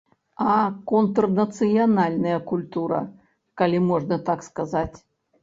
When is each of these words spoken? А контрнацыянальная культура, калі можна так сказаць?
А 0.51 0.53
контрнацыянальная 0.91 2.39
культура, 2.53 3.03
калі 3.63 3.85
можна 3.93 4.21
так 4.33 4.39
сказаць? 4.49 4.97